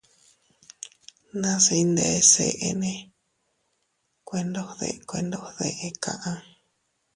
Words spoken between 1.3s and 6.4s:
Nas iyndes eʼenne, kuendogde kuendogde kaʼa.